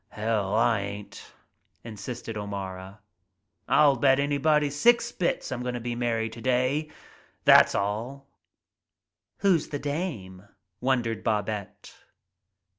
[0.05, 1.31] \ "Hell I ain't,"
[1.83, 2.99] insisted O'Mara.
[3.67, 6.89] "I'll bet an'body six bits I'm goin' t' be married today.
[7.45, 8.25] Thass all."
[9.41, 10.43] "Who's the dame?"
[10.79, 11.93] wondered Babette.